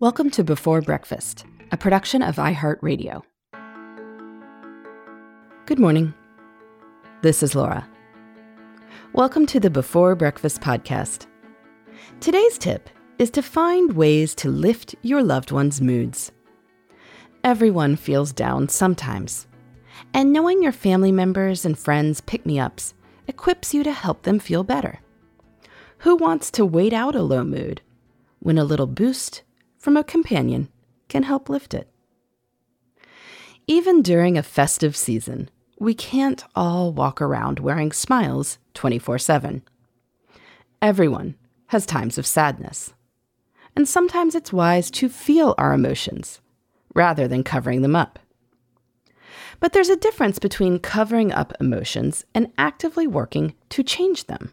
Welcome 0.00 0.30
to 0.30 0.42
Before 0.42 0.80
Breakfast, 0.80 1.44
a 1.72 1.76
production 1.76 2.22
of 2.22 2.36
iHeartRadio. 2.36 3.22
Good 5.66 5.78
morning. 5.78 6.14
This 7.20 7.42
is 7.42 7.54
Laura. 7.54 7.86
Welcome 9.12 9.44
to 9.44 9.60
the 9.60 9.68
Before 9.68 10.14
Breakfast 10.14 10.62
podcast. 10.62 11.26
Today's 12.18 12.56
tip 12.56 12.88
is 13.18 13.30
to 13.32 13.42
find 13.42 13.92
ways 13.92 14.34
to 14.36 14.48
lift 14.48 14.94
your 15.02 15.22
loved 15.22 15.52
one's 15.52 15.82
moods. 15.82 16.32
Everyone 17.44 17.94
feels 17.94 18.32
down 18.32 18.70
sometimes, 18.70 19.48
and 20.14 20.32
knowing 20.32 20.62
your 20.62 20.72
family 20.72 21.12
members 21.12 21.66
and 21.66 21.78
friends' 21.78 22.22
pick 22.22 22.46
me 22.46 22.58
ups 22.58 22.94
equips 23.26 23.74
you 23.74 23.84
to 23.84 23.92
help 23.92 24.22
them 24.22 24.38
feel 24.38 24.64
better. 24.64 25.00
Who 25.98 26.16
wants 26.16 26.50
to 26.52 26.64
wait 26.64 26.94
out 26.94 27.14
a 27.14 27.20
low 27.20 27.44
mood 27.44 27.82
when 28.38 28.56
a 28.56 28.64
little 28.64 28.86
boost 28.86 29.42
from 29.80 29.96
a 29.96 30.04
companion 30.04 30.68
can 31.08 31.24
help 31.24 31.48
lift 31.48 31.74
it. 31.74 31.88
Even 33.66 34.02
during 34.02 34.36
a 34.36 34.42
festive 34.42 34.94
season, 34.94 35.50
we 35.78 35.94
can't 35.94 36.44
all 36.54 36.92
walk 36.92 37.22
around 37.22 37.58
wearing 37.58 37.90
smiles 37.90 38.58
24 38.74 39.18
7. 39.18 39.62
Everyone 40.82 41.34
has 41.68 41.86
times 41.86 42.18
of 42.18 42.26
sadness. 42.26 42.92
And 43.74 43.88
sometimes 43.88 44.34
it's 44.34 44.52
wise 44.52 44.90
to 44.92 45.08
feel 45.08 45.54
our 45.56 45.72
emotions 45.72 46.40
rather 46.94 47.26
than 47.26 47.42
covering 47.42 47.82
them 47.82 47.96
up. 47.96 48.18
But 49.60 49.72
there's 49.72 49.88
a 49.88 49.96
difference 49.96 50.38
between 50.38 50.78
covering 50.78 51.32
up 51.32 51.52
emotions 51.60 52.24
and 52.34 52.52
actively 52.58 53.06
working 53.06 53.54
to 53.70 53.82
change 53.82 54.26
them. 54.26 54.52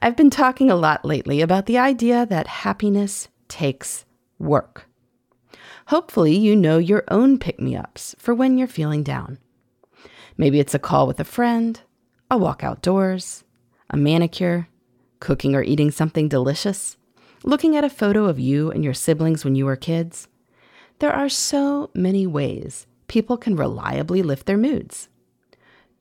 I've 0.00 0.16
been 0.16 0.30
talking 0.30 0.70
a 0.70 0.76
lot 0.76 1.04
lately 1.04 1.40
about 1.40 1.66
the 1.66 1.78
idea 1.78 2.26
that 2.26 2.46
happiness 2.46 3.28
takes 3.48 4.04
work. 4.38 4.88
Hopefully, 5.88 6.36
you 6.36 6.56
know 6.56 6.78
your 6.78 7.04
own 7.08 7.38
pick 7.38 7.60
me 7.60 7.76
ups 7.76 8.14
for 8.18 8.34
when 8.34 8.58
you're 8.58 8.66
feeling 8.66 9.02
down. 9.02 9.38
Maybe 10.36 10.60
it's 10.60 10.74
a 10.74 10.78
call 10.78 11.06
with 11.06 11.20
a 11.20 11.24
friend, 11.24 11.80
a 12.30 12.36
walk 12.36 12.64
outdoors, 12.64 13.44
a 13.88 13.96
manicure, 13.96 14.68
cooking 15.20 15.54
or 15.54 15.62
eating 15.62 15.90
something 15.90 16.28
delicious, 16.28 16.96
looking 17.44 17.76
at 17.76 17.84
a 17.84 17.90
photo 17.90 18.24
of 18.26 18.38
you 18.38 18.70
and 18.70 18.84
your 18.84 18.94
siblings 18.94 19.44
when 19.44 19.54
you 19.54 19.64
were 19.64 19.76
kids. 19.76 20.28
There 20.98 21.12
are 21.12 21.28
so 21.28 21.90
many 21.94 22.26
ways 22.26 22.86
people 23.08 23.36
can 23.36 23.56
reliably 23.56 24.22
lift 24.22 24.46
their 24.46 24.56
moods. 24.56 25.08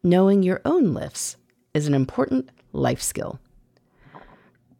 Knowing 0.02 0.44
your 0.44 0.62
own 0.66 0.94
lifts 0.94 1.38
is 1.74 1.88
an 1.88 1.94
important 1.94 2.50
life 2.74 3.02
skill. 3.02 3.40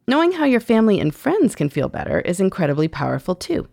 Knowing 0.06 0.32
how 0.32 0.44
your 0.44 0.60
family 0.60 1.00
and 1.00 1.14
friends 1.14 1.54
can 1.56 1.68
feel 1.68 1.88
better 1.88 2.20
is 2.20 2.38
incredibly 2.38 2.86
powerful 2.86 3.34
too. 3.34 3.66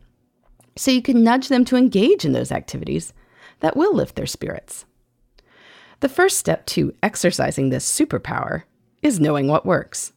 So 0.76 0.90
you 0.90 1.02
can 1.02 1.24
nudge 1.24 1.48
them 1.48 1.64
to 1.66 1.76
engage 1.76 2.26
in 2.26 2.32
those 2.34 2.52
activities 2.52 3.14
that 3.60 3.78
will 3.78 3.94
lift 3.94 4.16
their 4.16 4.26
spirits. 4.26 4.86
The 6.00 6.10
first 6.10 6.38
step 6.38 6.66
to 6.68 6.94
exercising 7.04 7.70
this 7.70 7.90
superpower 7.90 8.64
is 9.04 9.20
knowing 9.20 9.48
what 9.48 9.66
works. 9.66 10.14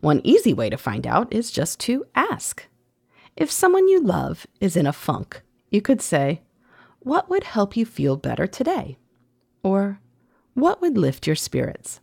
One 0.00 0.20
easy 0.22 0.52
way 0.52 0.68
to 0.68 0.76
find 0.76 1.06
out 1.06 1.32
is 1.32 1.50
just 1.50 1.80
to 1.80 2.04
ask. 2.14 2.66
If 3.36 3.50
someone 3.50 3.88
you 3.88 4.02
love 4.02 4.46
is 4.60 4.76
in 4.76 4.86
a 4.86 4.92
funk, 4.92 5.40
you 5.70 5.80
could 5.80 6.02
say, 6.02 6.42
What 7.00 7.30
would 7.30 7.44
help 7.44 7.76
you 7.76 7.86
feel 7.86 8.16
better 8.16 8.46
today? 8.46 8.98
Or, 9.62 10.00
What 10.52 10.82
would 10.82 10.98
lift 10.98 11.26
your 11.26 11.34
spirits? 11.34 12.00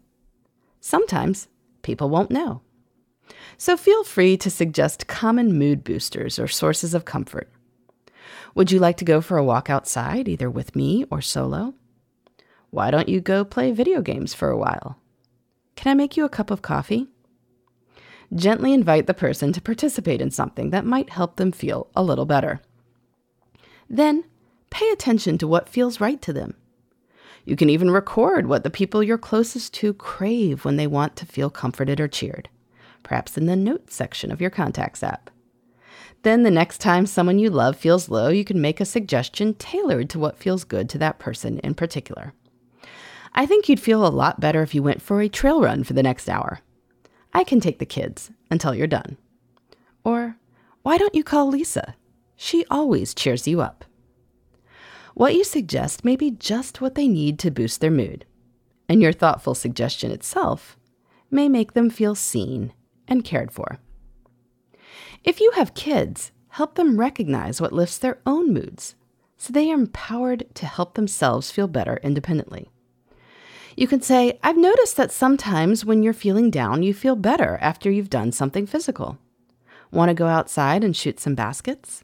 Sometimes 0.80 1.48
people 1.84 2.10
won't 2.10 2.32
know. 2.32 2.62
So 3.58 3.78
feel 3.78 4.04
free 4.04 4.38
to 4.38 4.50
suggest 4.50 5.08
common 5.08 5.58
mood 5.58 5.84
boosters 5.84 6.40
or 6.40 6.48
sources 6.48 6.94
of 6.94 7.06
comfort. 7.06 7.50
Would 8.56 8.72
you 8.72 8.80
like 8.80 8.98
to 8.98 9.06
go 9.06 9.22
for 9.22 9.38
a 9.38 9.44
walk 9.44 9.70
outside, 9.70 10.28
either 10.28 10.50
with 10.50 10.76
me 10.76 11.06
or 11.10 11.22
solo? 11.22 11.74
Why 12.70 12.92
don't 12.92 13.10
you 13.10 13.22
go 13.22 13.46
play 13.46 13.72
video 13.72 14.02
games 14.02 14.34
for 14.34 14.50
a 14.50 14.58
while? 14.58 14.98
Can 15.76 15.92
I 15.92 15.94
make 15.94 16.18
you 16.18 16.26
a 16.26 16.30
cup 16.30 16.52
of 16.52 16.62
coffee? 16.62 17.08
Gently 18.34 18.74
invite 18.74 19.08
the 19.08 19.14
person 19.14 19.52
to 19.54 19.62
participate 19.62 20.22
in 20.22 20.32
something 20.32 20.70
that 20.70 20.86
might 20.86 21.10
help 21.10 21.36
them 21.36 21.52
feel 21.52 21.88
a 21.96 22.04
little 22.04 22.26
better. 22.26 22.62
Then, 23.90 24.24
pay 24.70 24.90
attention 24.90 25.38
to 25.40 25.48
what 25.48 25.70
feels 25.70 26.00
right 26.00 26.22
to 26.22 26.32
them. 26.32 26.56
You 27.44 27.56
can 27.56 27.70
even 27.70 27.92
record 27.92 28.48
what 28.48 28.64
the 28.64 28.70
people 28.70 29.04
you're 29.04 29.18
closest 29.18 29.74
to 29.76 29.94
crave 29.94 30.64
when 30.64 30.78
they 30.78 30.88
want 30.88 31.16
to 31.18 31.26
feel 31.26 31.50
comforted 31.50 32.00
or 32.00 32.08
cheered 32.08 32.50
perhaps 33.04 33.38
in 33.38 33.46
the 33.46 33.56
notes 33.56 33.96
section 33.96 34.32
of 34.32 34.42
your 34.42 34.50
contacts 34.50 35.04
app. 35.04 35.30
Then, 36.24 36.44
the 36.44 36.52
next 36.52 36.78
time 36.80 37.06
someone 37.06 37.40
you 37.40 37.50
love 37.50 37.76
feels 37.76 38.10
low, 38.10 38.30
you 38.30 38.46
can 38.46 38.62
make 38.62 38.80
a 38.80 38.86
suggestion 38.86 39.56
tailored 39.56 40.10
to 40.12 40.20
what 40.20 40.38
feels 40.38 40.64
good 40.64 40.88
to 40.90 40.98
that 41.00 41.18
person 41.18 41.60
in 41.60 41.74
particular. 41.74 42.34
I 43.34 43.46
think 43.46 43.68
you'd 43.68 43.80
feel 43.80 44.06
a 44.06 44.10
lot 44.10 44.40
better 44.40 44.62
if 44.62 44.76
you 44.76 44.84
went 44.84 45.02
for 45.02 45.22
a 45.22 45.30
trail 45.30 45.62
run 45.62 45.84
for 45.84 45.94
the 45.94 46.04
next 46.04 46.30
hour. 46.30 46.60
I 47.34 47.44
can 47.44 47.60
take 47.60 47.80
the 47.80 47.86
kids 47.86 48.30
until 48.52 48.76
you're 48.76 48.88
done. 48.88 49.18
Or, 50.04 50.38
why 50.84 50.98
don't 50.98 51.16
you 51.16 51.24
call 51.24 51.48
Lisa? 51.48 51.96
She 52.36 52.66
always 52.70 53.14
cheers 53.14 53.48
you 53.48 53.62
up. 53.62 53.86
What 55.14 55.36
you 55.36 55.44
suggest 55.44 56.06
may 56.06 56.16
be 56.16 56.32
just 56.32 56.82
what 56.82 56.96
they 56.96 57.08
need 57.08 57.40
to 57.40 57.52
boost 57.52 57.82
their 57.82 57.92
mood, 57.92 58.26
and 58.88 59.02
your 59.02 59.14
thoughtful 59.14 59.56
suggestion 59.56 60.12
itself 60.12 60.78
may 61.30 61.48
make 61.48 61.74
them 61.74 61.90
feel 61.90 62.16
seen 62.16 62.74
and 63.12 63.24
cared 63.24 63.52
for. 63.52 63.78
If 65.24 65.40
you 65.40 65.52
have 65.52 65.76
kids, 65.76 66.32
help 66.50 66.76
them 66.76 67.00
recognize 67.00 67.62
what 67.62 67.74
lifts 67.74 68.00
their 68.00 68.20
own 68.26 68.52
moods 68.54 68.96
so 69.38 69.52
they 69.52 69.72
are 69.72 69.76
empowered 69.76 70.46
to 70.54 70.66
help 70.66 70.94
themselves 70.94 71.52
feel 71.52 71.68
better 71.68 72.00
independently. 72.04 72.70
You 73.76 73.88
can 73.88 74.02
say, 74.02 74.40
I've 74.44 74.58
noticed 74.58 74.98
that 74.98 75.12
sometimes 75.12 75.84
when 75.84 76.04
you're 76.04 76.14
feeling 76.14 76.52
down, 76.52 76.84
you 76.84 76.94
feel 76.94 77.16
better 77.16 77.58
after 77.60 77.90
you've 77.90 78.10
done 78.10 78.32
something 78.32 78.68
physical. 78.68 79.18
Want 79.92 80.10
to 80.10 80.14
go 80.14 80.28
outside 80.28 80.84
and 80.84 80.96
shoot 80.96 81.20
some 81.20 81.34
baskets? 81.36 82.04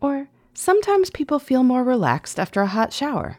Or 0.00 0.28
sometimes 0.52 1.10
people 1.10 1.38
feel 1.38 1.62
more 1.62 1.84
relaxed 1.84 2.40
after 2.40 2.62
a 2.62 2.66
hot 2.66 2.92
shower. 2.92 3.38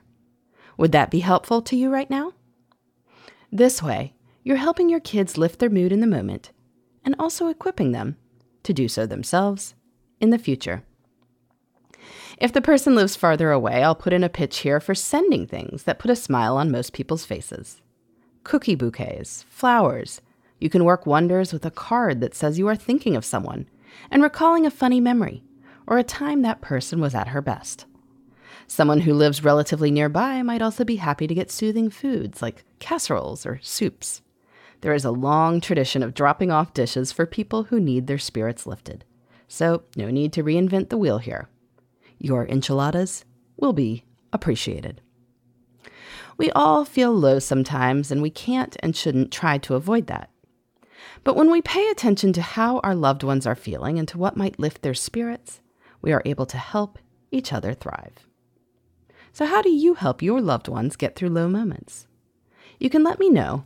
Would 0.78 0.94
that 0.94 1.12
be 1.12 1.20
helpful 1.20 1.62
to 1.64 1.76
you 1.76 1.90
right 1.90 2.10
now? 2.10 2.34
This 3.52 3.84
way, 3.84 4.14
you're 4.44 4.58
helping 4.58 4.90
your 4.90 5.02
kids 5.02 5.38
lift 5.38 5.60
their 5.60 5.70
mood 5.70 5.92
in 5.92 6.00
the 6.00 6.08
moment 6.08 6.52
and 7.04 7.16
also 7.18 7.48
equipping 7.48 7.92
them 7.92 8.18
to 8.64 8.74
do 8.74 8.88
so 8.88 9.06
themselves 9.06 9.76
in 10.20 10.30
the 10.30 10.38
future. 10.38 10.84
If 12.38 12.52
the 12.52 12.62
person 12.62 12.96
lives 12.96 13.16
farther 13.16 13.52
away, 13.52 13.84
I'll 13.84 13.96
put 13.96 14.14
in 14.14 14.24
a 14.24 14.30
pitch 14.30 14.60
here 14.60 14.80
for 14.80 14.96
sending 14.96 15.46
things 15.46 15.84
that 15.84 16.00
put 16.00 16.12
a 16.12 16.16
smile 16.16 16.58
on 16.58 16.72
most 16.72 16.94
people's 16.94 17.26
faces 17.26 17.82
cookie 18.44 18.76
bouquets, 18.76 19.44
flowers. 19.50 20.22
You 20.60 20.70
can 20.70 20.84
work 20.84 21.06
wonders 21.06 21.54
with 21.54 21.66
a 21.66 21.72
card 21.72 22.22
that 22.22 22.34
says 22.34 22.58
you 22.58 22.68
are 22.68 22.76
thinking 22.76 23.16
of 23.16 23.26
someone 23.26 23.68
and 24.10 24.24
recalling 24.24 24.66
a 24.66 24.72
funny 24.72 25.00
memory 25.00 25.44
or 25.86 25.98
a 25.98 26.04
time 26.04 26.42
that 26.42 26.62
person 26.62 27.00
was 27.00 27.14
at 27.14 27.30
her 27.30 27.42
best. 27.42 27.86
Someone 28.68 29.02
who 29.02 29.14
lives 29.14 29.44
relatively 29.44 29.92
nearby 29.92 30.42
might 30.42 30.62
also 30.62 30.84
be 30.84 30.96
happy 30.96 31.28
to 31.28 31.36
get 31.36 31.52
soothing 31.52 31.90
foods 31.90 32.42
like 32.42 32.64
casseroles 32.80 33.46
or 33.46 33.60
soups. 33.62 34.22
There 34.82 34.94
is 34.94 35.06
a 35.06 35.12
long 35.12 35.62
tradition 35.62 36.02
of 36.04 36.14
dropping 36.14 36.52
off 36.52 36.74
dishes 36.74 37.12
for 37.12 37.26
people 37.26 37.66
who 37.66 37.80
need 37.80 38.08
their 38.08 38.18
spirits 38.18 38.66
lifted. 38.66 39.06
So, 39.48 39.84
no 39.96 40.10
need 40.10 40.34
to 40.34 40.44
reinvent 40.44 40.90
the 40.90 40.98
wheel 40.98 41.20
here. 41.20 41.50
Your 42.18 42.48
enchiladas 42.48 43.26
will 43.58 43.74
be 43.74 44.06
appreciated. 44.34 45.02
We 46.38 46.52
all 46.52 46.86
feel 46.86 47.12
low 47.12 47.40
sometimes, 47.40 48.12
and 48.12 48.22
we 48.22 48.32
can't 48.32 48.76
and 48.82 48.96
shouldn't 48.96 49.32
try 49.32 49.58
to 49.60 49.76
avoid 49.76 50.08
that. 50.08 50.30
But 51.24 51.36
when 51.36 51.52
we 51.52 51.62
pay 51.62 51.88
attention 51.90 52.34
to 52.34 52.42
how 52.42 52.80
our 52.80 52.96
loved 52.96 53.24
ones 53.24 53.46
are 53.46 53.56
feeling 53.56 54.00
and 54.00 54.08
to 54.08 54.18
what 54.18 54.38
might 54.38 54.60
lift 54.60 54.82
their 54.82 54.94
spirits, 54.94 55.62
we 56.02 56.12
are 56.12 56.24
able 56.26 56.46
to 56.48 56.58
help 56.58 56.98
each 57.32 57.54
other 57.54 57.74
thrive. 57.74 58.26
So, 59.32 59.46
how 59.46 59.62
do 59.62 59.70
you 59.70 59.94
help 59.94 60.22
your 60.22 60.42
loved 60.42 60.68
ones 60.68 60.96
get 60.96 61.16
through 61.16 61.30
low 61.30 61.48
moments? 61.48 62.08
You 62.80 62.90
can 62.90 63.04
let 63.04 63.20
me 63.20 63.30
know 63.30 63.66